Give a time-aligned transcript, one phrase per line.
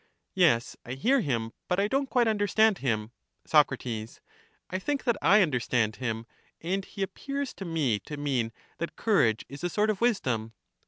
[0.33, 3.11] Yes, I hear him, but I don't quite understand him.
[3.45, 3.69] Soc.
[3.87, 6.25] I think that I understand him;
[6.59, 10.53] and he ap pears to me to mean that courage is a sort of wisdom.